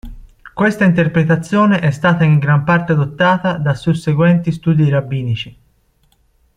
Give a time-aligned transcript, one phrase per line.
[0.55, 5.57] Questa interpretazione è stata in gran parte adottata da susseguenti studi rabbinici.